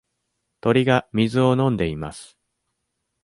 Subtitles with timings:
[0.61, 2.35] 鳥が水を飲んでいます。